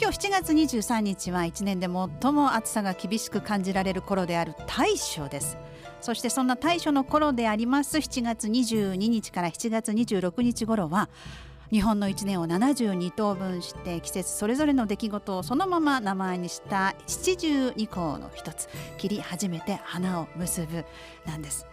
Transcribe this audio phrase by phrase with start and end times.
[0.00, 1.88] 今日7月23日は1年で
[2.22, 5.58] 最も暑さが厳しく感じられる頃である大暑です。
[6.00, 7.98] そしてそんな大暑の頃であります。
[7.98, 11.08] 7月22日から7月26日頃は
[11.72, 18.68] 日本の1年を72等分して季節それぞれの出来事をそのまま名前にした七十二項の一つ
[18.98, 20.84] 切り始めて花を結ぶ
[21.26, 21.66] なんです。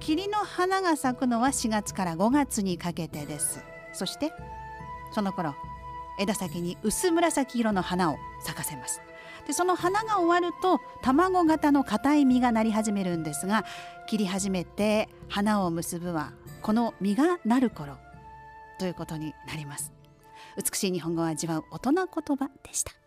[0.00, 3.62] 霧の花が咲くのは4月から5月にかけてです。
[3.92, 4.32] そして
[5.14, 5.54] その頃
[6.20, 9.00] 枝先に薄紫色の花を咲かせます。
[9.46, 13.64] でその花が終わると卵型の硬い実がなり始めるんですが
[14.06, 17.96] 切り始めて花を結ぶはこの実がなる頃
[18.78, 19.92] ということになります。
[20.56, 22.04] 美しい日本語を味わう大人言
[22.36, 22.99] 葉でした。